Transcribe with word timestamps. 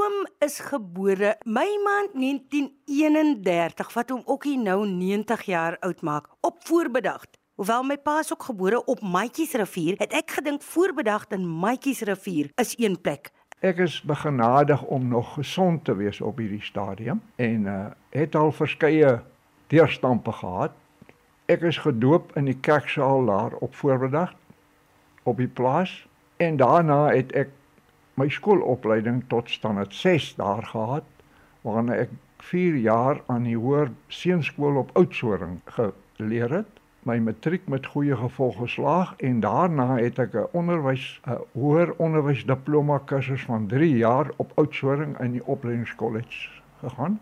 Oom 0.00 0.26
is 0.38 0.60
gebore 0.64 1.34
Mei 1.44 1.78
maand 1.84 2.12
1931 2.14 3.92
wat 3.92 4.10
hom 4.10 4.22
ook 4.24 4.44
nou 4.44 4.86
90 4.88 5.42
jaar 5.42 5.76
oud 5.80 6.00
maak 6.00 6.28
op 6.40 6.56
voorbedag. 6.64 7.24
Hoewel 7.54 7.82
my 7.82 7.98
pa 7.98 8.18
is 8.18 8.32
ook 8.32 8.42
gebore 8.42 8.84
op 8.84 9.00
Maatjiesrivier, 9.00 9.98
het 9.98 10.14
ek 10.16 10.30
gedink 10.38 10.62
voorbedag 10.62 11.26
in 11.36 11.44
Maatjiesrivier 11.58 12.48
is 12.54 12.72
een 12.78 12.96
plek. 13.00 13.28
Ek 13.60 13.82
is 13.84 14.00
begenadig 14.02 14.82
om 14.82 15.08
nog 15.08 15.34
gesond 15.34 15.84
te 15.84 15.94
wees 15.94 16.20
op 16.20 16.38
hierdie 16.40 16.64
stadium 16.64 17.20
en 17.36 17.68
uh 17.68 17.86
het 18.10 18.34
al 18.34 18.52
verskeie 18.52 19.20
deurstampe 19.66 20.32
gehad. 20.32 20.72
Ek 21.46 21.60
is 21.60 21.78
gedoop 21.78 22.36
in 22.36 22.48
die 22.48 22.60
kerksaal 22.60 23.26
daar 23.26 23.60
op 23.60 23.74
voorbedag 23.74 24.32
op 25.22 25.36
die 25.36 25.52
plaas 25.60 26.06
en 26.36 26.56
daarna 26.56 27.08
het 27.12 27.32
ek 27.32 27.58
my 28.20 28.28
skoolopleiding 28.28 29.22
tot 29.32 29.50
standaard 29.50 29.94
6 29.94 30.34
daar 30.36 30.66
gehad 30.72 31.04
waarna 31.64 31.96
ek 32.04 32.12
4 32.50 32.76
jaar 32.84 33.22
aan 33.32 33.46
die 33.48 33.56
hoër 33.56 33.92
seunskool 34.12 34.76
op 34.80 34.92
Oudtshoorn 35.00 35.60
geleer 35.76 36.52
het 36.60 36.80
my 37.08 37.16
matriek 37.24 37.68
met 37.72 37.86
goeie 37.94 38.16
gevolge 38.16 38.66
geslaag 38.66 39.14
en 39.28 39.40
daarna 39.40 39.96
het 39.96 40.18
ek 40.18 40.34
'n 40.34 40.48
onderwys 40.52 41.20
'n 41.24 41.38
hoër 41.52 41.94
onderwys 41.96 42.44
diploma 42.44 42.98
kursus 42.98 43.44
van 43.44 43.66
3 43.66 43.96
jaar 43.96 44.30
op 44.36 44.52
Oudtshoorn 44.54 45.16
in 45.20 45.32
die 45.32 45.46
opleidingskollege 45.46 46.60
gegaan. 46.80 47.18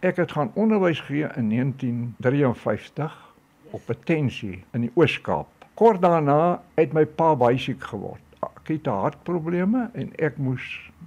Ek 0.00 0.16
het 0.16 0.32
gaan 0.32 0.50
onderwys 0.54 1.00
gee 1.00 1.26
in 1.34 1.48
1953 1.48 3.34
op 3.70 3.80
Potensie 3.86 4.64
in 4.72 4.80
die 4.80 4.92
Oos-Kaap. 4.94 5.48
Kort 5.74 6.00
daarna 6.02 6.62
het 6.74 6.92
my 6.92 7.04
pa 7.06 7.34
baie 7.36 7.58
siek 7.58 7.82
geword 7.82 8.27
akute 8.68 8.92
hartprobleme 8.92 9.88
en 9.96 10.10
ek 10.20 10.36
moes 10.36 10.64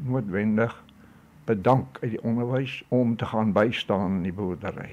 noodwendig 0.08 0.74
bedank 1.46 2.00
uit 2.02 2.16
die 2.16 2.24
onderwys 2.26 2.80
om 2.90 3.14
te 3.18 3.28
gaan 3.30 3.54
bystaan 3.54 4.18
in 4.18 4.24
die 4.26 4.34
boerdery. 4.34 4.90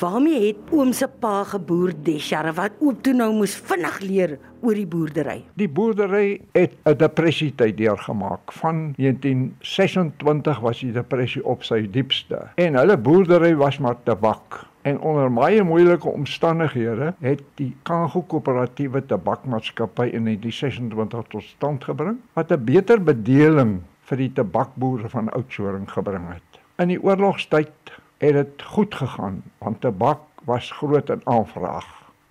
Waarmee 0.00 0.40
het 0.46 0.72
oom 0.72 0.92
se 0.96 1.08
pa 1.08 1.44
geboer 1.44 1.94
Deschare 2.04 2.52
wat 2.56 2.76
ook 2.80 3.02
toe 3.04 3.14
nou 3.16 3.30
moes 3.36 3.54
vinnig 3.68 3.98
leer 4.04 4.36
oor 4.60 4.76
die 4.76 4.86
boerdery? 4.88 5.38
Die 5.56 5.68
boerdery 5.68 6.40
het 6.52 6.76
'n 6.84 6.96
depressie 6.96 7.54
tyd 7.54 7.76
deurgemaak. 7.76 8.52
Van 8.52 8.92
1926 8.96 10.60
was 10.60 10.80
die 10.80 10.92
depressie 10.92 11.44
op 11.44 11.64
sy 11.64 11.88
diepste 11.90 12.48
en 12.56 12.74
hulle 12.74 12.96
boerdery 12.96 13.54
was 13.56 13.78
maar 13.78 13.96
tabak. 14.04 14.66
En 14.86 15.00
onder 15.00 15.32
baie 15.32 15.62
moeilike 15.66 16.08
omstandighede 16.08 17.08
het 17.18 17.40
die 17.58 17.72
Kango 17.82 18.20
Koöperatiewe 18.22 19.00
Tabakmaatskappy 19.06 20.12
in 20.14 20.28
1926 20.28 21.24
tot 21.32 21.42
stand 21.42 21.86
gebring 21.88 22.20
wat 22.38 22.52
'n 22.54 22.64
beter 22.64 23.02
bedeling 23.02 23.72
vir 24.06 24.16
die 24.16 24.32
tabakboere 24.32 25.08
van 25.08 25.32
Oudtshoorn 25.34 25.88
gebring 25.90 26.28
het. 26.32 26.60
In 26.78 26.88
die 26.88 27.02
oorlogstyd 27.02 27.90
het 28.18 28.38
dit 28.38 28.62
goed 28.62 28.94
gegaan 28.94 29.42
want 29.58 29.80
tabak 29.80 30.22
was 30.44 30.70
groot 30.70 31.10
in 31.10 31.20
aanvraag. 31.24 31.88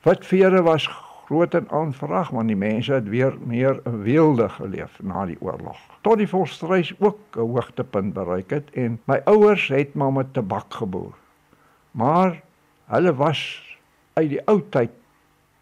Witvere 0.07 0.61
was 0.61 0.87
groot 1.25 1.53
in 1.53 1.67
aanvraag 1.69 2.29
want 2.29 2.47
die 2.47 2.55
mense 2.55 2.93
het 2.93 3.09
weer 3.09 3.35
meer 3.43 3.79
in 3.83 4.01
weelde 4.01 4.49
geleef 4.49 4.99
na 5.03 5.25
die 5.25 5.41
oorlog. 5.41 5.77
Tot 6.01 6.17
die 6.17 6.29
volstrys 6.29 6.95
ook 6.99 7.19
'n 7.35 7.39
hoogtepunt 7.39 8.13
bereik 8.13 8.49
het 8.49 8.71
en 8.71 8.99
my 9.03 9.21
ouers 9.25 9.67
het 9.67 9.93
maar 9.93 10.13
met 10.13 10.33
tabak 10.33 10.73
geboer. 10.73 11.24
Maar 11.95 12.41
hulle 12.91 13.15
was 13.15 13.39
uit 14.13 14.29
die 14.29 14.41
ou 14.51 14.59
tyd 14.69 14.91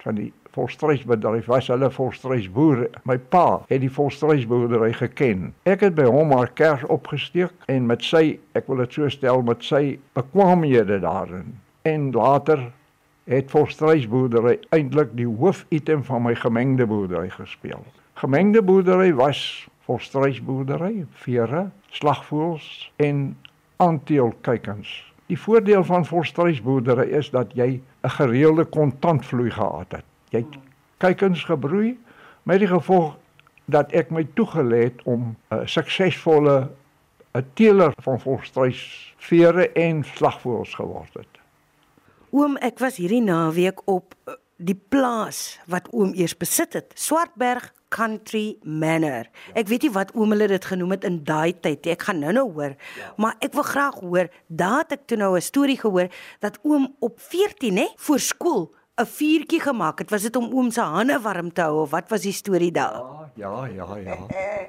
van 0.02 0.18
die 0.18 0.32
volstrysbedryf 0.54 1.46
was 1.50 1.68
hulle 1.70 1.90
volstrysboere. 1.94 2.90
My 3.10 3.18
pa 3.18 3.64
het 3.70 3.82
die 3.82 3.92
volstrysboerdery 3.92 4.92
geken. 4.98 5.52
Ek 5.70 5.86
het 5.86 5.96
by 5.98 6.08
hom 6.10 6.34
maar 6.34 6.50
kers 6.58 6.84
opgesteek 6.94 7.54
en 7.72 7.86
met 7.90 8.06
sy, 8.06 8.40
ek 8.58 8.66
wil 8.70 8.82
dit 8.84 8.98
so 8.98 9.10
stel, 9.14 9.46
met 9.46 9.62
sy 9.66 10.00
bekwaamhede 10.18 11.00
daarin. 11.06 11.54
En 11.90 12.10
later 12.16 12.66
het 13.30 13.54
volstrysboerdery 13.54 14.58
eintlik 14.76 15.14
die 15.18 15.30
hoofitem 15.30 16.04
van 16.10 16.26
my 16.26 16.36
gemengde 16.36 16.90
boerdery 16.90 17.30
gespeel. 17.34 17.86
Gemengde 18.20 18.62
boerdery 18.66 19.14
was 19.14 19.68
volstrysboerdery, 19.86 21.06
vere, 21.24 21.68
slagvoëls 21.94 22.92
en 23.06 23.26
aanteelkykens. 23.84 25.13
Die 25.34 25.42
voordeel 25.42 25.82
van 25.84 26.06
volstruisboerdery 26.06 27.08
is 27.18 27.32
dat 27.34 27.56
jy 27.58 27.82
'n 28.04 28.10
gereelde 28.10 28.66
kontantvloei 28.66 29.50
gehad 29.50 29.92
het. 29.92 30.06
Jy 30.30 30.46
kykens 30.98 31.44
gebroei 31.44 31.98
met 32.44 32.60
die 32.60 32.68
gevolg 32.68 33.18
dat 33.66 33.92
ek 33.92 34.12
my 34.12 34.28
toegelê 34.34 34.84
het 34.84 35.02
om 35.04 35.36
'n 35.50 35.68
suksesvolle 35.68 36.70
'n 37.34 37.46
teeler 37.54 37.94
van 37.98 38.20
volstruisvere 38.20 39.72
en 39.72 40.04
slagvoëls 40.04 40.74
geword 40.76 41.14
het. 41.14 41.34
Oom, 42.30 42.58
ek 42.58 42.80
was 42.80 42.98
hierdie 42.98 43.22
naweek 43.22 43.82
op 43.86 44.14
eh, 44.26 44.34
die 44.58 44.82
plaas 44.90 45.60
wat 45.66 45.90
oom 45.92 46.14
eers 46.14 46.38
besit 46.38 46.74
het, 46.74 46.92
Swartberg 46.94 47.74
Country 47.94 48.58
Manor. 48.66 49.28
Ek 49.54 49.70
weet 49.70 49.86
nie 49.86 49.94
wat 49.94 50.14
oom 50.18 50.34
hulle 50.34 50.48
dit 50.50 50.66
genoem 50.66 50.96
het 50.96 51.06
in 51.08 51.20
daai 51.28 51.54
tyd 51.54 51.86
nie. 51.86 51.94
Ek 51.94 52.06
gaan 52.08 52.24
nou-nou 52.24 52.46
hoor. 52.56 52.74
Ja. 52.98 53.12
Maar 53.22 53.36
ek 53.46 53.54
wil 53.58 53.68
graag 53.68 54.00
hoor, 54.02 54.30
daar 54.50 54.82
het 54.82 54.96
ek 54.98 55.04
toe 55.08 55.18
nou 55.22 55.36
'n 55.38 55.42
storie 55.42 55.78
gehoor 55.78 56.10
dat 56.42 56.58
oom 56.64 56.96
op 57.00 57.20
14 57.20 57.78
hè, 57.78 57.88
voor 57.98 58.20
skool 58.20 58.72
'n 58.98 59.06
vuurtjie 59.06 59.62
gemaak 59.62 60.00
het. 60.00 60.10
Was 60.10 60.22
dit 60.22 60.36
om 60.36 60.50
oom 60.54 60.72
se 60.72 60.82
hande 60.82 61.20
warm 61.20 61.54
te 61.54 61.62
hou 61.62 61.82
of 61.82 61.92
wat 61.92 62.10
was 62.10 62.22
die 62.22 62.34
storie 62.34 62.72
daar? 62.72 63.30
Ja, 63.36 63.66
ja, 63.66 63.66
ja, 63.66 63.98
ja. 63.98 64.18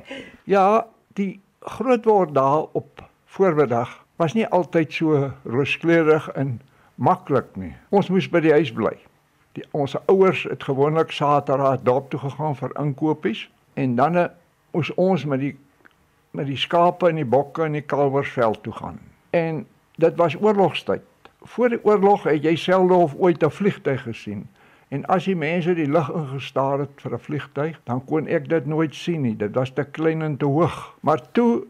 Ja, 0.54 0.86
die 1.14 1.40
grootword 1.60 2.34
daar 2.34 2.66
op 2.72 3.02
voormiddag 3.24 4.04
was 4.16 4.32
nie 4.32 4.46
altyd 4.46 4.92
so 4.92 5.32
rooskleurig 5.44 6.28
en 6.34 6.60
maklik 6.94 7.56
nie. 7.56 7.74
Ons 7.90 8.08
moes 8.08 8.28
by 8.28 8.40
die 8.40 8.52
huis 8.52 8.72
bly 8.72 8.96
die 9.54 9.64
ons 9.70 9.96
ouers 10.06 10.42
het 10.50 10.62
gewoonlik 10.66 11.10
Saterdag 11.10 11.82
dorp 11.82 12.10
toe 12.10 12.20
gegaan 12.20 12.56
vir 12.58 12.74
inkopies 12.80 13.46
en 13.74 13.94
dan 13.96 14.18
ons 14.70 14.90
ons 14.94 15.24
met 15.24 15.40
die 15.40 15.54
met 16.34 16.48
die 16.50 16.58
skape 16.58 17.08
en 17.08 17.20
die 17.20 17.28
bokke 17.30 17.62
en 17.62 17.76
die 17.78 17.84
kalwersveld 17.86 18.62
toe 18.64 18.72
gaan. 18.74 18.98
En 19.30 19.66
dit 20.02 20.16
was 20.18 20.34
oorlogstyd. 20.34 21.02
Voor 21.46 21.68
die 21.68 21.84
oorlog 21.84 22.24
het 22.26 22.42
jy 22.42 22.56
selde 22.58 22.94
of 22.94 23.14
ooit 23.14 23.44
'n 23.44 23.50
vliegtyg 23.50 24.02
gesien. 24.02 24.48
En 24.88 25.06
as 25.06 25.24
die 25.24 25.36
mense 25.36 25.74
die 25.74 25.86
lug 25.90 26.10
ingestaar 26.10 26.78
het 26.78 27.02
vir 27.02 27.14
'n 27.14 27.18
vliegtyg, 27.18 27.80
dan 27.84 28.04
kon 28.04 28.26
ek 28.26 28.48
dit 28.48 28.66
nooit 28.66 28.94
sien 28.94 29.20
nie. 29.20 29.36
Dit 29.36 29.54
was 29.54 29.70
te 29.70 29.84
klein 29.84 30.22
en 30.22 30.36
te 30.36 30.44
hoog. 30.44 30.96
Maar 31.00 31.20
toe 31.32 31.66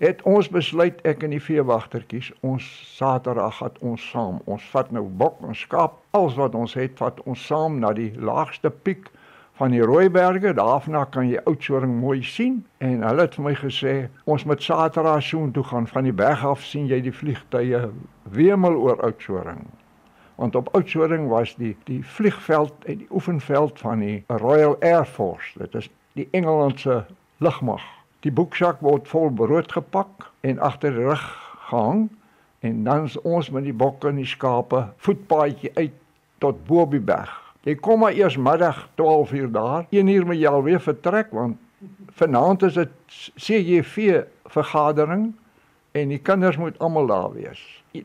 het 0.00 0.22
ons 0.24 0.48
besluit 0.48 1.00
ek 1.04 1.26
en 1.26 1.34
die 1.34 1.42
veewagtertjies 1.44 2.30
ons 2.46 2.64
Saterdag 2.96 3.58
gaan 3.60 3.80
ons 3.84 4.04
saam. 4.12 4.38
Ons 4.48 4.64
vat 4.72 4.88
nou 4.96 5.04
bok 5.04 5.42
en 5.44 5.56
skaap, 5.56 5.98
alles 6.16 6.38
wat 6.40 6.56
ons 6.56 6.74
het, 6.78 6.96
vat 6.96 7.20
ons 7.28 7.42
saam 7.46 7.76
na 7.82 7.92
die 7.96 8.08
laagste 8.16 8.72
piek 8.72 9.10
van 9.60 9.74
die 9.76 9.82
Rooiberge. 9.84 10.54
Daarna 10.56 11.04
kan 11.04 11.28
jy 11.28 11.42
Oudtshoorn 11.44 11.92
mooi 12.00 12.22
sien 12.24 12.62
en 12.80 13.04
hulle 13.04 13.28
het 13.28 13.36
vir 13.36 13.46
my 13.50 13.54
gesê 13.60 13.94
ons 14.24 14.48
moet 14.48 14.64
Saterdag 14.64 15.20
soheen 15.26 15.52
toe 15.52 15.66
gaan 15.68 15.90
van 15.92 16.08
die 16.08 16.16
berg 16.16 16.46
af 16.48 16.64
sien 16.64 16.88
jy 16.88 17.02
die 17.04 17.14
vliegtye 17.20 17.84
wemel 18.32 18.80
oor 18.80 19.04
Oudtshoorn. 19.04 19.66
Want 20.40 20.56
op 20.56 20.72
Oudtshoorn 20.72 21.28
was 21.28 21.52
die 21.60 21.76
die 21.84 22.00
vliegveld 22.16 22.88
en 22.88 23.04
die 23.04 23.12
oefenveld 23.12 23.84
van 23.84 24.00
die 24.00 24.22
Royal 24.32 24.80
Air 24.80 25.04
Force. 25.04 25.58
Dit 25.60 25.76
is 25.76 25.92
die 26.16 26.28
Engelandse 26.32 27.02
lugmag. 27.44 27.84
Die 28.20 28.32
boeksak 28.32 28.82
word 28.84 29.06
vol 29.08 29.30
brood 29.32 29.70
gepak 29.72 30.26
en 30.44 30.58
agter 30.60 30.92
die 30.92 31.06
rug 31.06 31.22
gehang 31.68 32.08
en 32.60 32.82
dan 32.84 33.08
ons 33.24 33.48
met 33.50 33.64
die 33.64 33.72
bokke 33.72 34.10
en 34.10 34.18
die 34.20 34.28
skape 34.28 34.82
voetpaadjie 35.00 35.72
uit 35.78 35.94
tot 36.44 36.58
bo 36.66 36.82
op 36.84 36.92
die 36.92 37.00
berg. 37.00 37.32
Jy 37.64 37.78
kom 37.80 38.02
maar 38.04 38.16
eers 38.16 38.36
middag 38.36 38.82
12 39.00 39.32
uur 39.32 39.50
daar. 39.52 39.86
1 39.88 40.08
uur 40.08 40.26
moet 40.28 40.40
jy 40.40 40.52
alweer 40.52 40.80
vertrek 40.84 41.32
want 41.32 41.56
vanaand 42.20 42.62
is 42.68 42.76
dit 42.76 42.92
CJV 43.40 44.24
vergadering 44.52 45.30
en 45.96 46.12
die 46.12 46.20
kinders 46.20 46.60
moet 46.60 46.76
almal 46.78 47.08
daar 47.08 47.32
wees. 47.32 47.60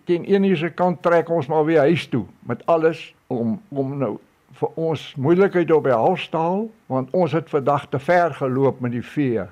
Teen 0.08 0.24
1 0.26 0.48
uur 0.48 0.58
se 0.58 0.72
kant 0.72 1.02
trek 1.04 1.30
ons 1.30 1.52
maar 1.52 1.68
weer 1.68 1.84
huis 1.92 2.08
toe 2.08 2.24
met 2.48 2.64
alles 2.72 3.10
om 3.28 3.60
om 3.70 3.98
nou 4.00 4.16
vir 4.56 4.80
ons 4.80 5.02
moeilikheid 5.20 5.72
op 5.72 5.84
die 5.84 5.96
halfstaal 5.96 6.66
want 6.92 7.12
ons 7.14 7.36
het 7.36 7.50
vandag 7.50 7.90
te 7.90 8.00
ver 8.00 8.34
geloop 8.34 8.80
met 8.80 8.92
die 8.96 9.04
vee 9.04 9.44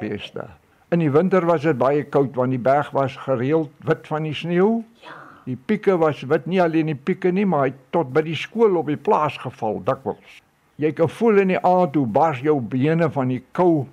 beeste. 0.00 0.46
In 0.94 1.02
die 1.02 1.10
winter 1.10 1.46
was 1.46 1.62
dit 1.66 1.78
baie 1.78 2.04
koud 2.04 2.36
want 2.38 2.54
die 2.54 2.62
berg 2.62 2.90
was 2.94 3.16
gereeld 3.26 3.70
wit 3.88 4.06
van 4.06 4.22
die 4.28 4.34
sneeu. 4.34 4.82
Ja. 5.02 5.14
Die 5.46 5.56
pieke 5.56 5.94
was 5.98 6.24
wit, 6.26 6.46
nie 6.50 6.58
alleen 6.62 6.90
die 6.90 6.98
pieke 6.98 7.30
nie, 7.30 7.46
maar 7.46 7.68
hy 7.68 7.74
tot 7.94 8.10
by 8.14 8.24
die 8.26 8.38
skool 8.38 8.78
op 8.80 8.88
die 8.90 8.98
plaas 8.98 9.36
geval 9.38 9.78
dikwels. 9.86 10.40
Jy 10.82 10.90
kan 10.98 11.10
voel 11.10 11.44
in 11.44 11.52
die 11.54 11.60
aand 11.62 11.94
hoe 11.96 12.06
bars 12.06 12.42
jou 12.44 12.58
bene 12.60 13.06
van 13.14 13.30
die 13.30 13.42
kou 13.56 13.86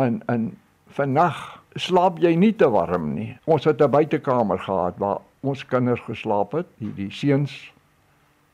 in 0.00 0.22
in 0.32 0.48
vannag 0.96 1.42
slaap 1.76 2.20
jy 2.22 2.32
nie 2.38 2.52
te 2.56 2.68
warm 2.70 3.12
nie. 3.14 3.36
Ons 3.44 3.64
het 3.64 3.82
'n 3.82 3.90
buitekamer 3.90 4.58
gehad 4.58 4.98
waar 4.98 5.20
ons 5.42 5.66
kinders 5.66 6.00
geslaap 6.00 6.52
het, 6.52 6.66
die, 6.78 6.92
die 6.94 7.10
seuns 7.10 7.73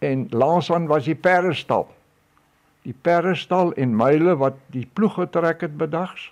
en 0.00 0.26
laasaan 0.30 0.86
was 0.88 1.04
die 1.04 1.14
perdestal. 1.14 1.86
Die 2.88 2.96
perdestal 2.96 3.74
en 3.76 3.96
myle 3.96 4.36
wat 4.40 4.56
die 4.72 4.86
ploeg 4.92 5.18
getrek 5.20 5.60
het 5.66 5.76
bedags. 5.76 6.30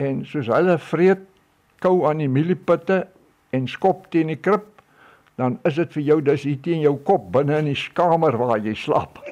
En 0.00 0.24
soos 0.26 0.48
hulle 0.48 0.78
vreet 0.80 1.24
kou 1.84 2.06
aan 2.08 2.22
die 2.22 2.30
mielieputte 2.32 3.04
en 3.54 3.68
skop 3.68 4.08
teen 4.12 4.32
die 4.32 4.40
krib, 4.40 4.66
dan 5.38 5.58
is 5.68 5.76
dit 5.78 5.92
vir 5.94 6.04
jou 6.06 6.18
dis 6.24 6.46
hier 6.48 6.60
teen 6.64 6.80
jou 6.82 6.96
kop 7.06 7.28
binne 7.34 7.60
in 7.62 7.70
die 7.70 7.78
kamer 7.94 8.36
waar 8.40 8.58
jy 8.64 8.74
slaap. 8.74 9.20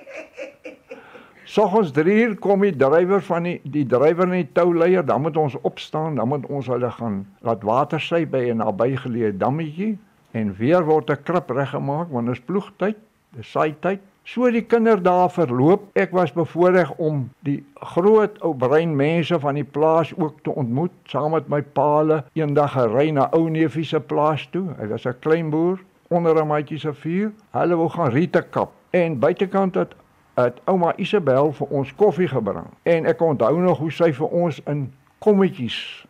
Soggens 1.56 1.92
3uur 1.94 2.36
kom 2.42 2.62
die 2.66 2.74
drywer 2.76 3.22
van 3.26 3.46
die 3.46 3.56
die 3.64 3.86
drywer 3.88 4.26
en 4.28 4.36
die 4.36 4.52
touleier, 4.54 5.06
dan 5.06 5.22
moet 5.22 5.38
ons 5.40 5.56
opstaan, 5.62 6.18
dan 6.18 6.28
moet 6.28 6.46
ons 6.50 6.68
hulle 6.70 6.90
gaan 6.98 7.20
laat 7.46 7.64
water 7.66 8.02
sy 8.02 8.24
by 8.26 8.50
'n 8.50 8.62
nabygeleë 8.62 9.36
dammetjie 9.38 9.96
en 10.34 10.54
weer 10.58 10.84
word 10.84 11.10
'n 11.10 11.22
krib 11.22 11.50
reggemaak 11.50 12.10
want 12.10 12.26
dit 12.26 12.36
is 12.36 12.44
ploegtyd, 12.44 12.98
dis 13.36 13.50
saai 13.52 13.74
tyd. 13.80 14.00
So 14.26 14.48
die 14.50 14.64
kinderdae 14.66 15.28
verloop. 15.30 15.84
Ek 15.94 16.10
was 16.16 16.32
bevoorreg 16.34 16.90
om 16.98 17.28
die 17.46 17.60
groot 17.94 18.40
ou 18.42 18.50
brein 18.58 18.96
mense 18.98 19.38
van 19.38 19.54
die 19.54 19.66
plaas 19.76 20.10
ook 20.16 20.40
te 20.42 20.50
ontmoet 20.50 20.94
saam 21.06 21.36
met 21.36 21.46
my 21.52 21.60
paale. 21.62 22.24
Eendag 22.34 22.74
gery 22.74 23.12
na 23.14 23.28
ou 23.36 23.46
neefie 23.50 23.86
se 23.86 24.00
plaas 24.00 24.48
toe. 24.50 24.66
Hy 24.80 24.88
was 24.90 25.06
'n 25.06 25.14
klein 25.20 25.50
boer 25.50 25.78
onder 26.10 26.34
'n 26.42 26.48
maatjie 26.48 26.78
se 26.78 26.92
vuur. 26.92 27.32
Hulle 27.52 27.76
wou 27.76 27.88
gaan 27.88 28.10
riete 28.10 28.42
kap 28.50 28.72
en 28.90 29.18
buitekant 29.18 29.74
het 29.74 29.94
het 30.34 30.60
ouma 30.64 30.92
Isabel 30.96 31.52
vir 31.52 31.66
ons 31.66 31.94
koffie 31.94 32.28
gebring. 32.28 32.66
En 32.82 33.06
ek 33.06 33.20
onthou 33.20 33.60
nog 33.60 33.78
hoe 33.78 33.92
sy 33.92 34.12
vir 34.12 34.26
ons 34.26 34.60
in 34.66 34.92
kommetjies 35.18 36.06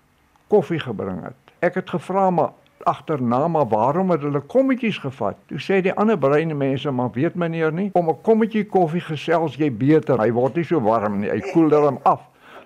koffie 0.49 0.81
gebring 0.81 1.23
het. 1.23 1.53
Ek 1.59 1.75
het 1.75 1.91
gevra 1.91 2.31
maar 2.31 2.53
agterna 2.87 3.49
maar 3.49 3.67
waarom 3.69 4.11
het 4.15 4.23
hulle 4.23 4.41
kommetjies 4.41 4.99
gevat? 5.03 5.37
Toe 5.51 5.59
sê 5.59 5.81
die 5.83 5.95
ander 5.95 6.19
breine 6.19 6.55
mense 6.55 6.91
maar 6.91 7.11
weet 7.15 7.35
meneer 7.35 7.73
nie 7.73 7.91
om 7.93 8.09
'n 8.11 8.23
kommetjie 8.23 8.65
koffie 8.65 9.01
gesels 9.01 9.57
jy 9.57 9.71
beter. 9.71 10.19
Hy 10.19 10.31
word 10.33 10.57
nie 10.57 10.65
so 10.65 10.81
warm 10.81 11.21
nie. 11.21 11.31
Hy 11.31 11.41
koel 11.53 11.71
hom 11.71 11.99
af. 12.03 12.21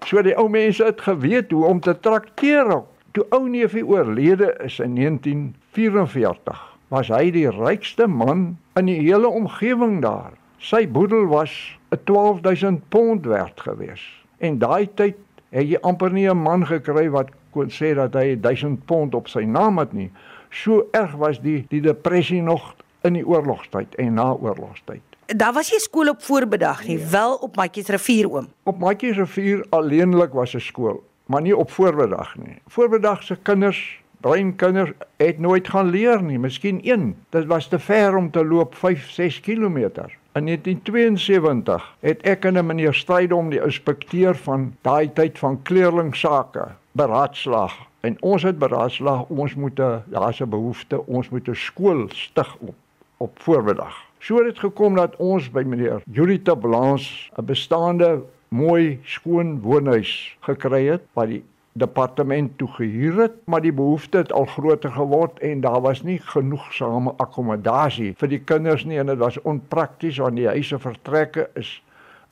So 0.06 0.22
die 0.22 0.36
ou 0.36 0.48
mense 0.48 0.84
het 0.84 1.00
geweet 1.00 1.50
hoe 1.50 1.64
om 1.66 1.80
te 1.80 1.94
trakteer. 2.00 2.82
Toe 3.12 3.26
ou 3.30 3.48
neefie 3.48 3.86
oorlede 3.86 4.54
is 4.64 4.78
in 4.78 4.94
1944, 4.94 6.60
was 6.88 7.08
hy 7.08 7.30
die 7.30 7.48
rykste 7.50 8.06
man 8.06 8.58
in 8.76 8.86
die 8.86 9.00
hele 9.00 9.28
omgewing 9.28 10.00
daar. 10.02 10.32
Sy 10.58 10.86
boedel 10.88 11.26
was 11.26 11.50
'n 11.90 11.98
12000 12.04 12.88
pond 12.88 13.26
werd 13.26 13.60
gewees. 13.60 14.24
En 14.38 14.58
daai 14.58 14.88
tyd 14.94 15.16
het 15.50 15.66
jy 15.66 15.78
amper 15.82 16.12
nie 16.12 16.28
'n 16.30 16.42
man 16.42 16.66
gekry 16.66 17.10
wat 17.10 17.30
kon 17.50 17.70
sê 17.70 17.94
dat 17.94 18.14
hy 18.14 18.36
1000 18.40 18.84
pond 18.86 19.14
op 19.14 19.28
sy 19.28 19.44
naam 19.44 19.78
het 19.78 19.92
nie. 19.92 20.10
So 20.50 20.86
erg 20.92 21.14
was 21.20 21.40
die 21.40 21.64
die 21.70 21.80
depressie 21.80 22.42
nog 22.42 22.74
in 23.06 23.16
die 23.16 23.26
oorlogstyd 23.26 23.94
en 23.94 24.14
na 24.14 24.32
oorlogstyd. 24.32 25.02
Daar 25.26 25.52
was 25.54 25.70
nie 25.70 25.80
skool 25.80 26.10
op 26.10 26.22
voorbedag 26.22 26.86
nie, 26.86 26.98
ja. 26.98 27.08
wel 27.10 27.34
op 27.34 27.56
Matjies 27.56 27.88
rivier 27.88 28.30
oom. 28.30 28.48
Op 28.62 28.78
Matjies 28.78 29.16
rivier 29.16 29.64
alleenlik 29.70 30.32
was 30.32 30.54
'n 30.54 30.60
skool, 30.60 31.02
maar 31.26 31.42
nie 31.42 31.56
op 31.56 31.70
voorbedag 31.70 32.36
nie. 32.36 32.58
Voorbedag 32.66 33.22
se 33.22 33.36
kinders 33.42 34.00
Breinkinders 34.20 34.90
het 35.16 35.38
nooit 35.38 35.68
gaan 35.68 35.88
leer 35.88 36.22
nie, 36.22 36.38
miskien 36.38 36.80
een. 36.82 37.16
Dit 37.28 37.46
was 37.46 37.68
te 37.68 37.78
ver 37.78 38.16
om 38.16 38.30
te 38.30 38.44
loop 38.44 38.74
5, 38.74 39.10
6 39.10 39.40
km. 39.40 39.88
In 40.32 40.44
1972 40.46 41.96
het 42.00 42.20
ek 42.22 42.44
en 42.44 42.58
'n 42.58 42.66
meneer 42.66 42.94
Strydom 42.94 43.48
die 43.50 43.62
inspekteur 43.62 44.36
van 44.36 44.76
daai 44.80 45.12
tyd 45.12 45.38
van 45.38 45.62
kleerlingsake 45.62 46.66
beraadslaag 46.92 47.74
en 48.00 48.16
ons 48.22 48.42
het 48.42 48.58
beraadslaag 48.58 49.24
ons 49.28 49.54
moet 49.54 49.80
'n 49.80 50.02
daar's 50.06 50.40
'n 50.40 50.48
behoefte 50.48 51.06
ons 51.06 51.28
moet 51.28 51.48
'n 51.48 51.54
skool 51.54 52.08
stig 52.08 52.56
op 52.60 52.74
op 53.16 53.38
voorbedag. 53.42 53.94
So 54.18 54.36
het 54.36 54.44
dit 54.44 54.58
gekom 54.58 54.94
dat 54.94 55.16
ons 55.16 55.50
by 55.50 55.62
meneer 55.62 56.02
Jurita 56.12 56.56
Balans 56.56 57.30
'n 57.36 57.44
bestaande 57.44 58.22
mooi 58.48 59.00
skoon 59.02 59.60
woonhuis 59.60 60.36
gekry 60.40 60.86
het 60.86 61.02
waar 61.12 61.26
die 61.26 61.44
departement 61.72 62.58
toe 62.58 62.68
gehuur 62.68 63.20
het, 63.20 63.36
maar 63.44 63.62
die 63.62 63.72
behoefte 63.72 64.24
het 64.24 64.32
al 64.32 64.44
groter 64.44 64.90
geword 64.92 65.38
en 65.38 65.60
daar 65.60 65.80
was 65.80 66.02
nie 66.02 66.18
genoegsame 66.18 67.14
akkommodasie 67.22 68.14
vir 68.18 68.32
die 68.32 68.40
kinders 68.42 68.84
nie 68.84 68.98
en 68.98 69.12
dit 69.12 69.20
was 69.20 69.38
onprakties 69.42 70.18
want 70.18 70.36
die 70.36 70.48
huise 70.50 70.78
vertrekke 70.78 71.48
is 71.54 71.78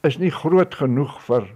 is 0.06 0.18
nie 0.18 0.30
groot 0.30 0.74
genoeg 0.78 1.16
vir 1.26 1.48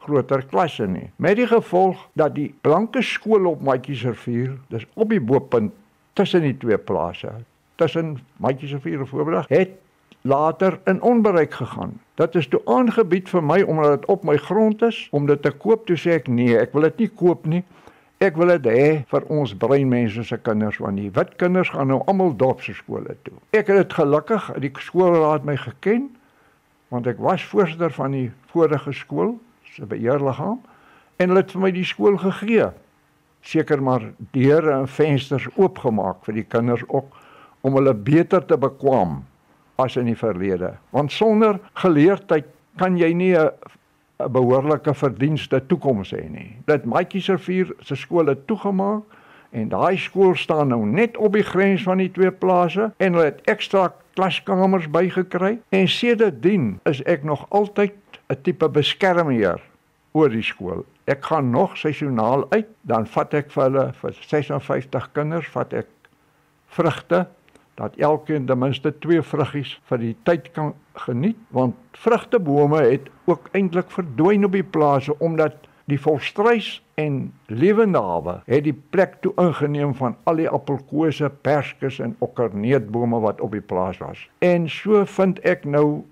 groter 0.00 0.42
klasse 0.48 0.86
nie. 0.88 1.10
Met 1.20 1.36
die 1.36 1.46
gevolg 1.48 2.00
dat 2.16 2.34
die 2.34 2.48
blanke 2.64 3.02
skool 3.04 3.50
op 3.50 3.60
Matjiesrivier, 3.64 4.54
dis 4.72 4.86
op 4.94 5.12
die 5.12 5.20
bopunt 5.20 5.74
tussen 6.16 6.44
die 6.46 6.56
twee 6.56 6.78
plase, 6.78 7.34
tussen 7.80 8.16
Matjiesrivier 8.40 9.04
en 9.04 9.10
Voorbedag, 9.10 9.48
het 9.52 9.76
later 10.20 10.80
in 10.84 11.02
onbereik 11.02 11.54
gegaan. 11.54 12.00
Dit 12.14 12.34
is 12.34 12.48
toe 12.48 12.60
aangebied 12.64 13.28
vir 13.28 13.44
my 13.44 13.62
omdat 13.62 14.00
dit 14.00 14.08
op 14.12 14.24
my 14.24 14.36
grond 14.36 14.82
is 14.82 15.08
om 15.10 15.26
dit 15.26 15.42
te 15.42 15.50
koop. 15.50 15.86
Toe 15.86 15.96
sê 15.96 16.18
ek 16.18 16.28
nee, 16.28 16.58
ek 16.58 16.74
wil 16.76 16.88
dit 16.90 17.04
nie 17.04 17.10
koop 17.22 17.46
nie. 17.48 17.62
Ek 18.20 18.36
wil 18.36 18.52
dit 18.52 18.66
hê 18.68 18.88
vir 19.08 19.24
ons 19.32 19.54
breinmense 19.56 20.26
se 20.28 20.36
kinders 20.44 20.76
want 20.82 21.00
die 21.00 21.08
wit 21.16 21.32
kinders 21.40 21.70
gaan 21.72 21.88
nou 21.88 22.02
almal 22.04 22.34
dorpse 22.36 22.74
skole 22.76 23.16
toe. 23.24 23.38
Ek 23.56 23.72
het 23.72 23.80
dit 23.80 23.96
gelukkig 23.96 24.50
die 24.60 24.72
skoolraad 24.76 25.48
my 25.48 25.56
geken 25.56 26.10
want 26.92 27.08
ek 27.08 27.22
was 27.22 27.46
voorsitter 27.48 27.92
van 27.96 28.12
die 28.12 28.28
vorige 28.52 28.92
skool 28.92 29.38
se 29.72 29.88
beheerliggaam 29.88 30.60
en 31.16 31.32
hulle 31.32 31.40
het 31.40 31.56
vir 31.56 31.64
my 31.64 31.72
die 31.72 31.86
skool 31.88 32.20
gegee. 32.20 32.68
Seker 33.40 33.80
maar 33.80 34.04
deure 34.36 34.74
en 34.82 34.88
vensters 35.00 35.48
oopgemaak 35.54 36.20
vir 36.28 36.42
die 36.42 36.44
kinders 36.44 36.84
ook 36.92 37.16
om 37.64 37.80
hulle 37.80 37.96
beter 37.96 38.44
te 38.44 38.60
bekwam 38.60 39.22
as 39.80 39.96
in 39.96 40.08
die 40.10 40.18
verlede. 40.18 40.74
Want 40.94 41.12
sonder 41.12 41.58
geleerdheid 41.82 42.48
kan 42.80 42.96
jy 42.98 43.12
nie 43.12 43.34
'n 43.36 43.50
behoorlike 44.28 44.94
verdienste 44.94 45.60
toekoms 45.66 46.12
hê 46.12 46.28
nie. 46.28 46.56
Dit 46.66 46.84
Matjiesrivier 46.84 47.72
se 47.80 47.96
skool 47.96 48.26
het 48.26 48.46
toegemaak 48.46 49.02
en 49.50 49.68
daai 49.68 49.96
skool 49.96 50.34
staan 50.34 50.68
nou 50.68 50.86
net 50.86 51.16
op 51.16 51.32
die 51.32 51.46
grens 51.46 51.82
van 51.82 51.98
die 51.98 52.10
twee 52.10 52.30
plase 52.30 52.92
en 52.96 53.12
hulle 53.12 53.24
het 53.24 53.40
ekstra 53.50 53.92
klaskamers 54.14 54.90
bygekry 54.90 55.58
en 55.68 55.88
sedertdien 55.88 56.80
is 56.84 57.02
ek 57.02 57.24
nog 57.24 57.46
altyd 57.50 57.94
'n 58.28 58.42
tipe 58.42 58.68
beskermheer 58.68 59.60
oor 60.12 60.28
die 60.28 60.42
skool. 60.42 60.84
Ek 61.04 61.24
gaan 61.24 61.50
nog 61.50 61.76
seisoonaal 61.78 62.46
uit, 62.50 62.68
dan 62.82 63.06
vat 63.06 63.34
ek 63.34 63.50
vir 63.50 63.62
hulle 63.62 63.92
vir 63.92 64.12
56 64.20 65.08
kinders 65.12 65.48
vat 65.48 65.72
ek 65.72 65.86
vrugte 66.66 67.26
dat 67.80 67.96
elkeen 67.96 68.46
ten 68.46 68.60
minste 68.60 68.92
twee 69.00 69.22
vruggies 69.24 69.72
vir 69.88 70.02
die 70.02 70.14
tyd 70.28 70.50
kan 70.56 70.74
geniet 71.06 71.40
want 71.56 71.98
vrugtebome 72.04 72.82
het 72.84 73.08
ook 73.24 73.48
eintlik 73.56 73.90
verdwyn 73.94 74.44
op 74.44 74.56
die 74.58 74.66
plase 74.76 75.16
omdat 75.18 75.56
die 75.90 75.98
volstruis 76.00 76.68
en 77.00 77.32
lewende 77.46 78.00
hawe 78.04 78.36
het 78.46 78.66
die 78.66 78.76
plek 78.94 79.16
toe 79.24 79.32
ingeneem 79.42 79.94
van 79.98 80.16
al 80.30 80.40
die 80.42 80.48
appelkose, 80.50 81.30
perskes 81.46 81.98
en 82.04 82.14
okkerneetbome 82.26 83.20
wat 83.24 83.40
op 83.40 83.56
die 83.56 83.64
plaas 83.72 83.98
was. 84.02 84.26
En 84.44 84.68
so 84.70 85.04
vind 85.16 85.40
ek 85.48 85.64
nou 85.64 86.02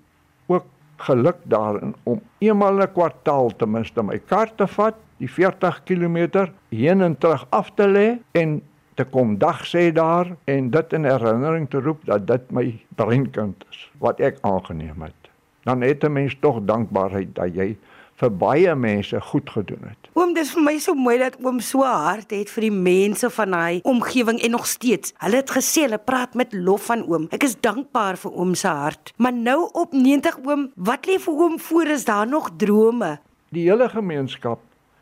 ook 0.49 0.65
geluk 1.05 1.39
daarin 1.51 1.93
om 2.03 2.19
eenmal 2.43 2.81
'n 2.81 2.91
kwartaal 2.93 3.55
ten 3.55 3.71
minste 3.71 4.03
my 4.03 4.19
kar 4.19 4.51
te 4.55 4.67
vat, 4.67 4.95
die 5.17 5.31
40 5.31 5.83
km 5.83 6.49
heen 6.69 7.01
en 7.01 7.17
terug 7.17 7.45
af 7.49 7.71
te 7.75 7.87
lê 7.87 8.07
en 8.31 8.61
te 8.99 9.05
kom 9.07 9.37
dag 9.39 9.63
sê 9.67 9.89
daar 9.95 10.33
en 10.51 10.69
dit 10.73 10.93
in 10.97 11.07
herinnering 11.07 11.69
te 11.71 11.79
roep 11.79 12.01
dat 12.09 12.25
dit 12.27 12.51
my 12.51 12.65
breinkind 12.99 13.63
is 13.71 13.85
wat 14.03 14.19
ek 14.19 14.41
aangeneem 14.47 15.07
het. 15.07 15.31
Dan 15.63 15.81
het 15.81 16.03
'n 16.03 16.11
mens 16.11 16.35
tog 16.39 16.59
dankbaarheid 16.67 17.35
dat 17.35 17.55
jy 17.55 17.77
vir 18.19 18.31
baie 18.31 18.75
mense 18.75 19.21
goed 19.21 19.49
gedoen 19.49 19.83
het. 19.87 20.09
Oom, 20.13 20.33
dis 20.33 20.51
vir 20.51 20.63
my 20.63 20.77
so 20.79 20.93
mooi 20.93 21.17
dat 21.17 21.37
oom 21.43 21.59
so 21.59 21.83
hard 21.83 22.31
het 22.31 22.49
vir 22.49 22.61
die 22.61 22.75
mense 22.75 23.29
van 23.29 23.53
hy 23.53 23.79
omgewing 23.83 24.41
en 24.43 24.51
nog 24.51 24.67
steeds. 24.67 25.13
Hulle 25.17 25.35
het 25.35 25.51
gesê 25.51 25.81
hulle 25.87 25.97
praat 25.97 26.35
met 26.35 26.53
lof 26.53 26.85
van 26.85 27.05
oom. 27.07 27.27
Ek 27.31 27.43
is 27.43 27.55
dankbaar 27.55 28.17
vir 28.17 28.31
oom 28.31 28.55
se 28.55 28.67
hart. 28.67 29.13
Maar 29.17 29.33
nou 29.33 29.69
op 29.71 29.93
90 29.93 30.39
oom, 30.43 30.71
wat 30.75 31.07
lê 31.07 31.19
vir 31.19 31.33
oom 31.33 31.59
voor 31.59 31.87
is 31.87 32.05
daar 32.05 32.27
nog 32.27 32.49
drome? 32.57 33.19
Die 33.49 33.69
hele 33.69 33.89
gemeenskap 33.89 34.59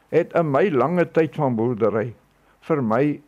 het 0.09 0.33
in 0.33 0.51
my 0.51 0.69
lange 0.69 1.11
tyd 1.11 1.35
van 1.35 1.55
boerdery 1.55 2.13
vir 2.67 2.83
my 2.83 3.19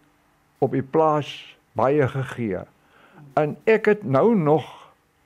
op 0.59 0.75
die 0.75 0.83
plaas 0.83 1.31
baie 1.77 2.07
gegee. 2.07 2.63
En 3.39 3.55
ek 3.63 3.85
het 3.85 4.03
nou 4.03 4.35
nog 4.35 4.67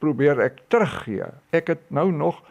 probeer 0.04 0.40
ek 0.44 0.62
teruggee. 0.68 1.32
Ek 1.56 1.72
het 1.74 1.84
nou 1.88 2.12
nog 2.12 2.42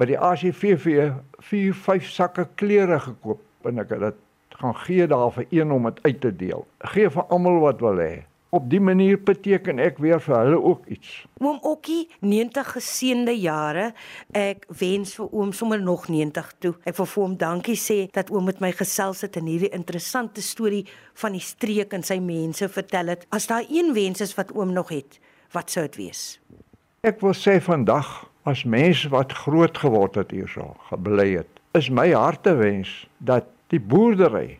by 0.00 0.08
die 0.10 0.18
ACVV 0.18 1.12
4 1.44 1.74
5 1.84 2.10
sakke 2.10 2.48
klere 2.54 2.98
gekoop 3.00 3.68
en 3.68 3.78
ek 3.82 3.94
het 3.94 4.06
dit 4.08 4.58
gaan 4.62 4.76
gee 4.84 5.06
daar 5.06 5.30
vir 5.34 5.46
een 5.50 5.72
om 5.72 5.88
dit 5.90 6.02
uit 6.02 6.20
te 6.20 6.36
deel. 6.36 6.66
Gee 6.94 7.10
vir 7.10 7.28
almal 7.28 7.60
wat 7.62 7.80
wil 7.84 8.00
hê 8.02 8.14
op 8.52 8.68
die 8.68 8.80
manier 8.84 9.16
beteken 9.16 9.80
ek 9.80 9.96
weer 10.04 10.20
vir 10.20 10.34
hulle 10.36 10.58
ook 10.60 10.88
iets. 10.92 11.12
Oom 11.40 11.56
Okkie, 11.64 12.02
90 12.20 12.72
geseënde 12.74 13.32
jare. 13.40 13.86
Ek 14.36 14.66
wens 14.80 15.14
vir 15.16 15.30
oom 15.32 15.54
sommer 15.56 15.80
nog 15.80 16.04
90 16.12 16.50
toe. 16.60 16.74
Ek 16.84 16.98
wil 16.98 17.08
vir 17.08 17.22
hom 17.22 17.36
dankie 17.40 17.78
sê 17.80 17.96
dat 18.12 18.28
oom 18.34 18.50
met 18.50 18.60
my 18.60 18.68
gesels 18.76 19.24
het 19.24 19.38
en 19.40 19.48
hierdie 19.48 19.72
interessante 19.72 20.44
storie 20.44 20.82
van 21.22 21.32
die 21.32 21.44
streek 21.44 21.96
en 21.96 22.04
sy 22.04 22.18
mense 22.20 22.68
vertel 22.74 23.14
het. 23.14 23.24
As 23.32 23.48
daar 23.48 23.64
een 23.72 23.94
wens 23.96 24.20
is 24.20 24.36
wat 24.36 24.52
oom 24.52 24.74
nog 24.76 24.92
het, 24.92 25.16
wat 25.56 25.72
sou 25.72 25.86
dit 25.88 25.96
wees? 26.02 26.36
Ek 27.08 27.24
wil 27.24 27.32
sê 27.32 27.56
vandag 27.64 28.10
as 28.44 28.66
mense 28.68 29.08
wat 29.14 29.32
groot 29.46 29.80
geword 29.80 30.20
het 30.20 30.34
hierso, 30.34 30.74
gebly 30.90 31.38
het, 31.38 31.48
is 31.78 31.88
my 31.88 32.10
hartewens 32.12 32.90
dat 33.24 33.48
die 33.72 33.80
boerdery 33.80 34.58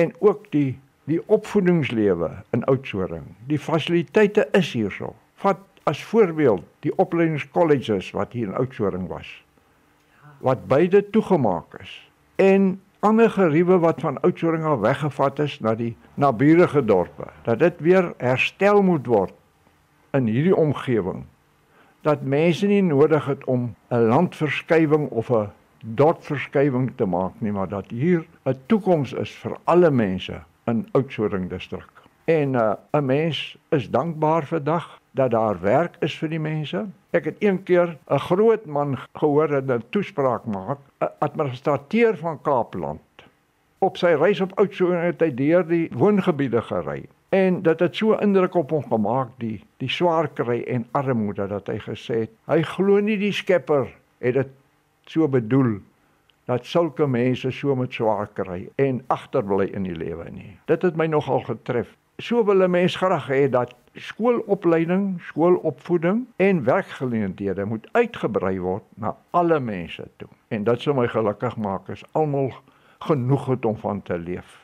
en 0.00 0.16
ook 0.24 0.48
die 0.54 0.78
die 1.10 1.20
opvoedingslewe 1.28 2.30
in 2.56 2.64
Oudtshoorn. 2.64 3.34
Die 3.48 3.58
fasiliteite 3.58 4.48
is 4.56 4.72
hierso. 4.72 5.12
Vat 5.42 5.60
as 5.84 6.00
voorbeeld 6.08 6.64
die 6.84 6.92
opleidingskolleges 6.96 8.10
wat 8.16 8.32
hier 8.32 8.48
in 8.48 8.56
Oudtshoorn 8.56 9.08
was. 9.10 9.28
Wat 10.44 10.64
beide 10.68 11.02
toegemaak 11.10 11.76
is 11.82 11.92
en 12.40 12.80
ander 13.04 13.28
geriewe 13.30 13.78
wat 13.82 14.00
van 14.00 14.16
Oudtshoorn 14.24 14.64
al 14.64 14.80
weggevat 14.80 15.42
is 15.44 15.58
na 15.60 15.74
die 15.76 15.92
naburige 16.16 16.84
dorpe. 16.84 17.28
Dat 17.44 17.60
dit 17.60 17.84
weer 17.84 18.12
herstel 18.16 18.82
moet 18.82 19.06
word 19.06 19.36
in 20.16 20.30
hierdie 20.30 20.56
omgewing. 20.56 21.26
Dat 22.04 22.24
mense 22.24 22.66
nie 22.66 22.82
nodig 22.82 23.28
het 23.28 23.44
om 23.44 23.74
'n 23.92 24.08
landverskywing 24.08 25.08
of 25.10 25.30
'n 25.30 25.52
dorpverskywing 25.84 26.92
te 26.96 27.04
maak 27.04 27.32
nie, 27.38 27.52
maar 27.52 27.68
dat 27.68 27.90
hier 27.90 28.24
'n 28.44 28.56
toekoms 28.66 29.12
is 29.12 29.30
vir 29.30 29.56
alle 29.64 29.90
mense 29.90 30.40
in 30.64 30.88
Oudtshoorn 30.92 31.48
distrik. 31.48 31.90
En 32.24 32.52
uh, 32.52 32.72
'n 32.90 33.04
mens 33.04 33.56
is 33.68 33.90
dankbaar 33.90 34.46
vir 34.46 34.62
dag 34.64 35.00
dat 35.10 35.30
daar 35.30 35.60
werk 35.60 35.96
is 36.00 36.18
vir 36.18 36.28
die 36.28 36.40
mense. 36.40 36.86
Ek 37.10 37.24
het 37.24 37.36
een 37.38 37.62
keer 37.62 37.96
'n 38.08 38.18
groot 38.18 38.64
man 38.66 38.98
gehoor 39.12 39.52
in 39.52 39.72
'n 39.72 39.84
toespraak 39.90 40.44
maak, 40.44 40.78
'n 41.00 41.12
administrateur 41.18 42.16
van 42.16 42.42
Kaapland. 42.42 43.00
Op 43.78 43.96
sy 43.96 44.16
reis 44.16 44.40
op 44.40 44.58
Oudtshoorn 44.58 45.04
het 45.04 45.20
hy 45.20 45.34
deur 45.34 45.66
die 45.66 45.90
woongebiede 45.92 46.62
gery. 46.62 47.04
En 47.28 47.62
dit 47.62 47.80
het 47.80 47.96
so 47.96 48.12
indruk 48.12 48.54
op 48.54 48.70
hom 48.70 48.84
gemaak 48.84 49.28
die 49.38 49.60
die 49.76 49.88
swaar 49.88 50.28
kry 50.28 50.62
en 50.62 50.86
armoede 50.90 51.46
dat 51.46 51.66
hy 51.66 51.78
gesê 51.78 52.18
het 52.18 52.30
hy 52.46 52.62
glo 52.62 53.00
nie 53.00 53.18
die 53.18 53.32
Skepper 53.32 53.88
het 54.18 54.34
dit 54.34 54.48
so 55.06 55.28
bedoel 55.28 55.80
dat 56.44 56.66
sulke 56.66 57.06
mense 57.06 57.50
so 57.50 57.74
met 57.76 57.92
swaar 57.92 58.28
kry 58.32 58.68
en 58.76 59.02
agterbly 59.06 59.68
in 59.72 59.82
die 59.88 59.96
lewe 59.96 60.30
nie. 60.30 60.56
Dit 60.70 60.82
het 60.82 60.96
my 60.96 61.06
nogal 61.06 61.40
getref. 61.40 61.96
So 62.18 62.44
wil 62.44 62.62
'n 62.62 62.70
mens 62.70 62.96
graag 62.96 63.28
hê 63.28 63.48
dat 63.50 63.74
skoolopleiding, 63.94 65.20
skoolopvoeding 65.20 66.26
en 66.36 66.64
werkgeleenthede 66.64 67.64
moet 67.64 67.88
uitgebrei 67.92 68.60
word 68.60 68.82
na 68.94 69.16
alle 69.30 69.60
mense 69.60 70.08
toe. 70.16 70.28
En 70.48 70.64
dit 70.64 70.80
sou 70.80 70.96
my 70.96 71.08
gelukkig 71.08 71.56
maak 71.56 71.90
as 71.90 72.04
almal 72.12 72.52
genoeg 72.98 73.46
het 73.46 73.64
om 73.64 73.76
van 73.76 74.02
te 74.02 74.18
leef. 74.18 74.63